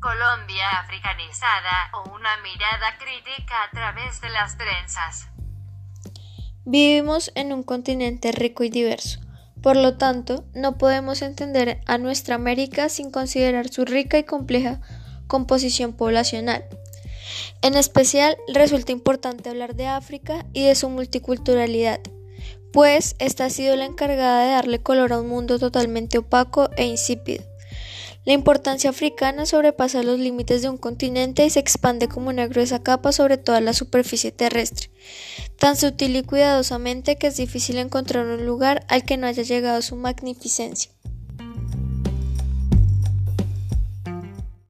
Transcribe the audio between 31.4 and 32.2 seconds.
y se expande